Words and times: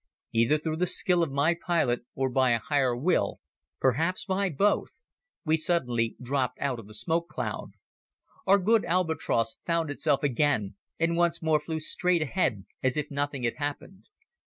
Either 0.33 0.57
through 0.57 0.77
the 0.77 0.87
skill 0.87 1.21
of 1.21 1.31
my 1.31 1.53
pilot 1.53 2.07
or 2.15 2.27
by 2.27 2.49
a 2.53 2.57
Higher 2.59 2.95
Will, 2.95 3.39
perhaps 3.79 4.25
by 4.25 4.49
both, 4.49 4.97
we 5.45 5.55
suddenly 5.55 6.15
dropped 6.19 6.57
out 6.59 6.79
of 6.79 6.87
the 6.87 6.93
smoke 6.95 7.27
cloud. 7.29 7.73
Our 8.47 8.57
good 8.57 8.83
Albatros 8.83 9.57
found 9.63 9.91
itself 9.91 10.23
again 10.23 10.75
and 10.99 11.15
once 11.15 11.43
more 11.43 11.59
flew 11.59 11.79
straight 11.79 12.23
ahead 12.23 12.65
as 12.81 12.97
if 12.97 13.11
nothing 13.11 13.43
had 13.43 13.57
happened. 13.57 14.05